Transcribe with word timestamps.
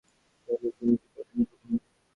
উনি 0.47 0.69
ঘুম 0.77 0.91
থেকে 1.01 1.17
ওঠেন 1.21 1.39
কখন? 1.43 1.73